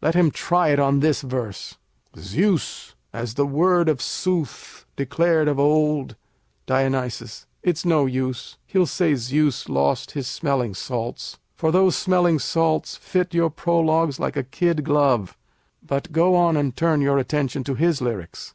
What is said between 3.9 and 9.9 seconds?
sooth declared of old Dion. It's no use, he'll say Zeus